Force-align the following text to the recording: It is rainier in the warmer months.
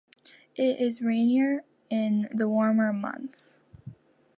It 0.55 0.79
is 0.81 1.03
rainier 1.03 1.63
in 1.91 2.27
the 2.33 2.49
warmer 2.49 2.91
months. 2.91 3.59